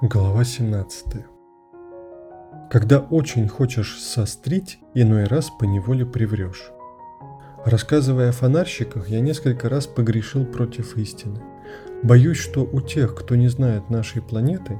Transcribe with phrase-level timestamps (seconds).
[0.00, 1.06] Глава 17
[2.70, 6.70] Когда очень хочешь сострить, иной раз по неволе приврешь.
[7.64, 11.40] Рассказывая о фонарщиках, я несколько раз погрешил против истины.
[12.04, 14.78] Боюсь, что у тех, кто не знает нашей планеты,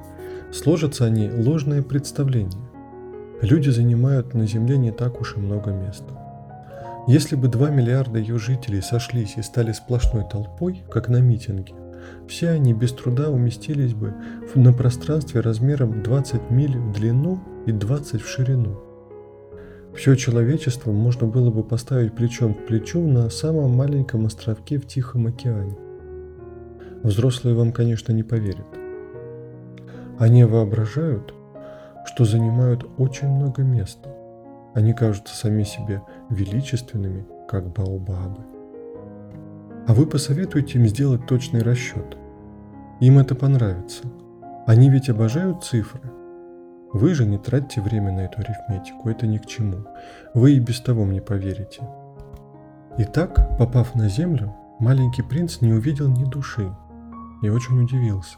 [0.52, 2.71] сложатся они ложное представление.
[3.43, 6.14] Люди занимают на Земле не так уж и много места.
[7.08, 11.75] Если бы 2 миллиарда ее жителей сошлись и стали сплошной толпой, как на митинге,
[12.26, 14.14] все они без труда уместились бы
[14.54, 18.79] на пространстве размером 20 миль в длину и 20 в ширину.
[19.94, 25.26] Все человечество можно было бы поставить плечом к плечу на самом маленьком островке в Тихом
[25.26, 25.76] океане.
[27.03, 28.67] Взрослые вам, конечно, не поверят.
[30.18, 31.32] Они воображают,
[32.05, 34.11] что занимают очень много места.
[34.75, 38.58] Они кажутся сами себе величественными, как баобабы.
[39.88, 42.19] А вы посоветуете им сделать точный расчет.
[43.00, 44.05] Им это понравится.
[44.67, 46.03] Они ведь обожают цифры.
[46.92, 49.86] Вы же не тратьте время на эту арифметику, это ни к чему.
[50.34, 51.89] Вы и без того мне поверите.
[52.98, 56.70] Итак, попав на Землю, маленький принц не увидел ни души
[57.41, 58.36] и очень удивился.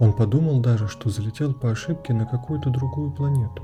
[0.00, 3.62] Он подумал даже, что залетел по ошибке на какую-то другую планету.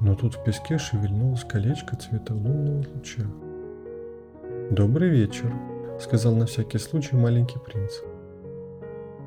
[0.00, 3.24] Но тут в песке шевельнулось колечко цвета лунного луча.
[4.70, 5.52] «Добрый вечер»,
[6.02, 8.00] сказал на всякий случай маленький принц.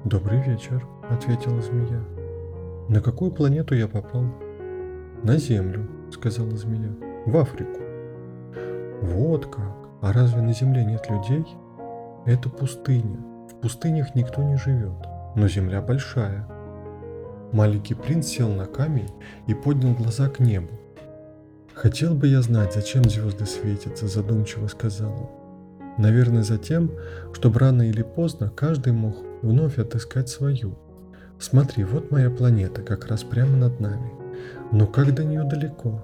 [0.03, 2.03] «Добрый вечер»,— ответила змея.
[2.89, 4.25] «На какую планету я попал?»
[5.23, 6.93] «На Землю»,— сказала змея.
[7.25, 7.79] «В Африку».
[9.01, 9.89] «Вот как!
[10.01, 11.45] А разве на Земле нет людей?»
[12.25, 13.19] «Это пустыня.
[13.49, 16.47] В пустынях никто не живет, но Земля большая».
[17.51, 19.09] Маленький принц сел на камень
[19.47, 20.73] и поднял глаза к небу.
[21.73, 25.44] «Хотел бы я знать, зачем звезды светятся»,— задумчиво сказал он.
[25.97, 26.91] Наверное, за тем,
[27.33, 30.75] чтобы рано или поздно каждый мог вновь отыскать свою.
[31.39, 34.11] Смотри, вот моя планета, как раз прямо над нами.
[34.71, 36.01] Но как до нее далеко?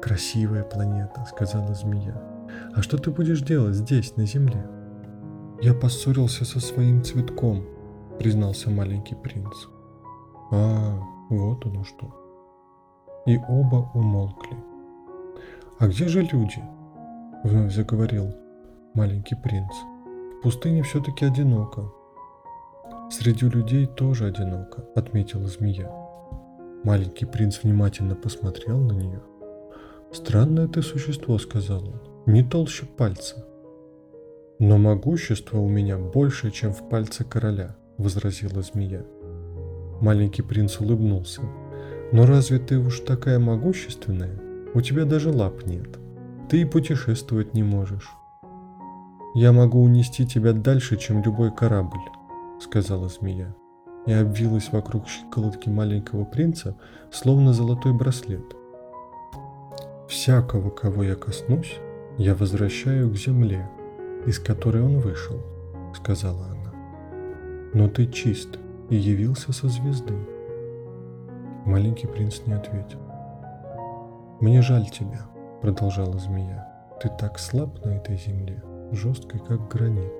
[0.00, 2.20] Красивая планета, сказала змея.
[2.74, 4.64] А что ты будешь делать здесь, на Земле?
[5.60, 7.64] Я поссорился со своим цветком,
[8.18, 9.54] признался маленький принц.
[10.52, 12.14] А, вот оно что.
[13.26, 14.56] И оба умолкли.
[15.78, 16.62] А где же люди?
[17.42, 18.43] Вновь заговорил
[18.94, 19.72] маленький принц.
[20.38, 21.92] В пустыне все-таки одиноко.
[23.10, 25.90] Среди людей тоже одиноко, отметила змея.
[26.84, 29.20] Маленький принц внимательно посмотрел на нее.
[30.12, 33.44] «Странное ты существо»,— сказал он,— «не толще пальца».
[34.60, 39.04] «Но могущество у меня больше, чем в пальце короля»,— возразила змея.
[40.00, 41.42] Маленький принц улыбнулся.
[42.12, 44.38] «Но разве ты уж такая могущественная?
[44.74, 45.98] У тебя даже лап нет.
[46.48, 48.08] Ты и путешествовать не можешь.
[49.34, 51.98] «Я могу унести тебя дальше, чем любой корабль»,—
[52.60, 53.52] сказала змея,
[54.06, 56.76] и обвилась вокруг щиколотки маленького принца,
[57.10, 58.44] словно золотой браслет.
[60.08, 61.78] «Всякого, кого я коснусь,
[62.16, 63.68] я возвращаю к земле,
[64.24, 65.40] из которой он вышел»,—
[65.96, 66.72] сказала она.
[67.74, 70.14] «Но ты чист и явился со звезды».
[71.66, 73.00] Маленький принц не ответил.
[74.40, 75.22] «Мне жаль тебя»,—
[75.60, 76.68] продолжала змея.
[77.02, 78.62] «Ты так слаб на этой земле»
[78.94, 80.12] жесткой, как гранит.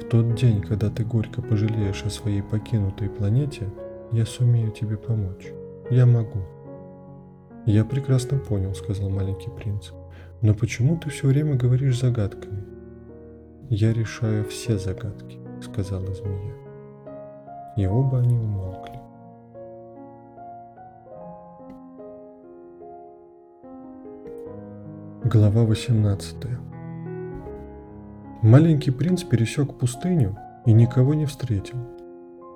[0.00, 3.68] В тот день, когда ты горько пожалеешь о своей покинутой планете,
[4.10, 5.52] я сумею тебе помочь.
[5.90, 6.40] Я могу.
[7.66, 9.90] Я прекрасно понял, сказал маленький принц.
[10.40, 12.64] Но почему ты все время говоришь загадками?
[13.70, 16.54] Я решаю все загадки, сказала змея.
[17.76, 19.00] И оба они умолкли.
[25.24, 26.71] Глава 18
[28.42, 30.36] Маленький принц пересек пустыню
[30.66, 31.78] и никого не встретил.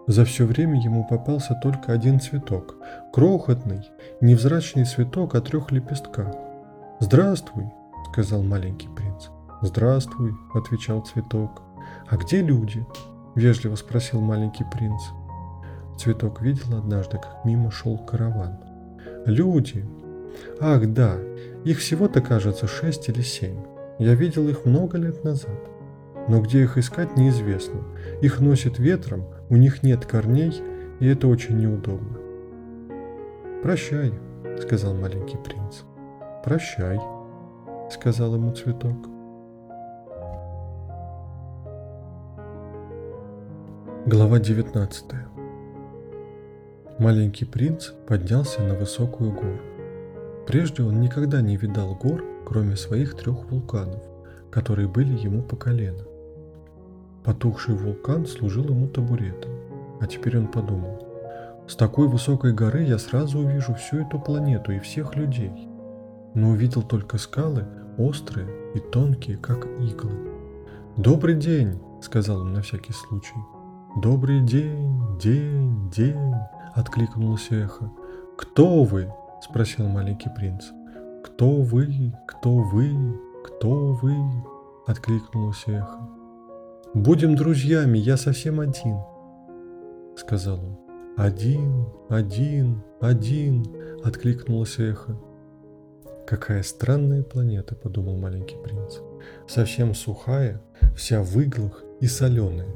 [0.09, 2.75] За все время ему попался только один цветок,
[3.13, 3.89] крохотный,
[4.21, 6.35] невзрачный цветок о трех лепестках.
[6.99, 7.67] «Здравствуй»,—
[8.11, 9.29] сказал маленький принц.
[9.63, 11.63] «Здравствуй»,— отвечал цветок.
[12.09, 12.85] «А где люди?»—
[13.37, 15.03] вежливо спросил маленький принц.
[15.97, 18.59] Цветок видел однажды, как мимо шел караван.
[19.25, 19.85] «Люди!
[20.61, 21.15] Ах, да,
[21.65, 23.63] их всего-то, кажется, шесть или семь.
[24.01, 25.76] Я видел их много лет назад
[26.29, 27.81] но где их искать неизвестно.
[28.21, 30.61] Их носит ветром, у них нет корней,
[31.01, 32.19] и это очень неудобно.
[33.63, 34.13] «Прощай»,—
[34.61, 35.83] сказал маленький принц.
[36.45, 37.01] «Прощай»,—
[37.91, 38.97] сказал ему цветок.
[44.07, 45.05] Глава 19
[46.99, 49.61] Маленький принц поднялся на высокую гору.
[50.47, 54.03] Прежде он никогда не видал гор, кроме своих трех вулканов,
[54.51, 56.05] которые были ему по колено.
[57.27, 59.51] Потухший вулкан служил ему табуретом,
[60.01, 61.03] а теперь он подумал,
[61.67, 65.69] С такой высокой горы я сразу увижу всю эту планету и всех людей.
[66.35, 67.65] Но увидел только скалы,
[67.99, 68.47] острые
[68.77, 70.13] и тонкие, как иглы.
[70.97, 73.41] «Добрый день!»— сказал он на всякий случай.
[74.01, 76.35] «Добрый день, день, день!»—
[76.77, 77.91] откликнулось эхо.
[78.39, 79.13] «Кто вы?»—
[79.43, 80.67] спросил маленький принц.
[81.25, 82.13] «Кто вы?
[82.29, 83.19] Кто вы?
[83.45, 84.15] Кто вы?»—
[84.87, 86.16] откликнулось эхо.
[86.95, 88.99] «Будем друзьями, я совсем один»,—
[90.17, 90.79] сказал он.
[91.17, 93.65] «Один, один, один!»—
[94.05, 95.19] откликнулось эхо.
[96.27, 98.99] «Какая странная планета»,— подумал маленький принц.
[99.49, 100.63] «Совсем сухая,
[100.97, 102.69] вся в иглах и соленая.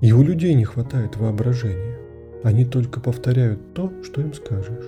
[0.00, 1.98] И у людей не хватает воображения.
[2.42, 4.84] Они только повторяют то, что им скажешь.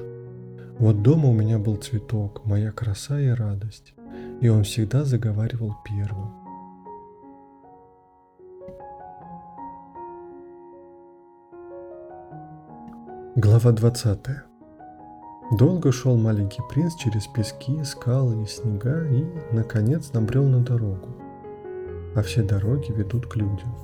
[0.78, 3.94] Вот дома у меня был цветок, моя краса и радость,
[4.42, 6.45] и он всегда заговаривал первым.
[13.38, 14.18] Глава 20.
[15.58, 21.08] Долго шел маленький принц через пески, скалы и снега и, наконец, набрел на дорогу.
[22.14, 23.76] А все дороги ведут к людям.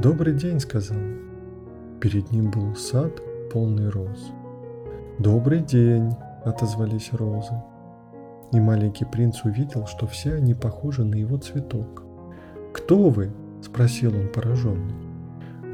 [0.00, 1.18] «Добрый день»,— сказал он.
[2.00, 3.20] Перед ним был сад,
[3.52, 4.32] полный роз.
[5.18, 6.16] «Добрый день»,—
[6.46, 7.52] отозвались розы.
[8.52, 12.02] И маленький принц увидел, что все они похожи на его цветок.
[12.72, 13.30] «Кто вы?»—
[13.60, 14.94] спросил он пораженный.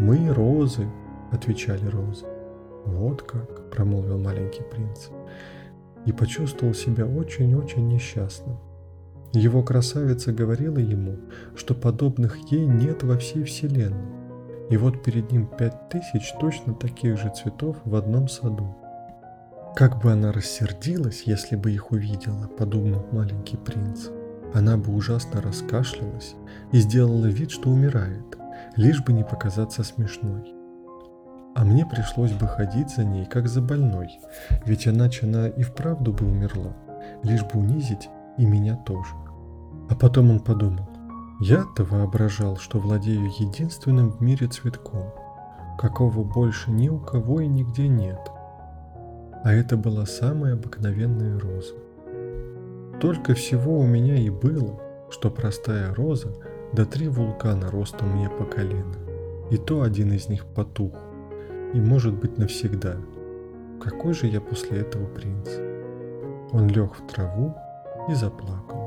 [0.00, 0.88] «Мы розы»,—
[1.30, 2.33] отвечали розы.
[2.84, 5.08] «Вот как»,— промолвил маленький принц.
[6.06, 8.58] И почувствовал себя очень-очень несчастным.
[9.32, 11.18] Его красавица говорила ему,
[11.56, 14.12] что подобных ей нет во всей вселенной.
[14.70, 18.76] И вот перед ним пять тысяч точно таких же цветов в одном саду.
[19.74, 24.06] Как бы она рассердилась, если бы их увидела, подумал маленький принц.
[24.54, 26.36] Она бы ужасно раскашлялась
[26.70, 28.38] и сделала вид, что умирает,
[28.76, 30.54] лишь бы не показаться смешной.
[31.54, 34.10] А мне пришлось бы ходить за ней, как за больной,
[34.66, 36.72] ведь иначе она и вправду бы умерла,
[37.22, 38.08] лишь бы унизить
[38.38, 39.14] и меня тоже.
[39.88, 40.88] А потом он подумал,
[41.40, 45.12] я-то воображал, что владею единственным в мире цветком,
[45.78, 48.20] какого больше ни у кого и нигде нет.
[49.44, 51.74] А это была самая обыкновенная роза.
[53.00, 54.80] Только всего у меня и было,
[55.10, 56.34] что простая роза
[56.72, 58.96] да три вулкана ростом мне по колено.
[59.50, 60.94] И то один из них потух,
[61.74, 62.96] и может быть навсегда.
[63.82, 65.48] Какой же я после этого принц?
[66.52, 67.54] Он лег в траву
[68.08, 68.83] и заплакал.